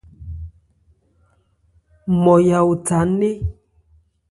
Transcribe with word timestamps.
Nmɔya 2.13 2.59
òtha 2.71 2.99
nné. 3.09 3.29